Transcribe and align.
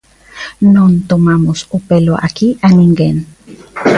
Non 0.75 0.91
tomamos 1.11 1.59
o 1.75 1.77
pelo 1.89 2.13
aquí 2.27 2.49
a 2.67 2.69
ninguén. 2.79 3.15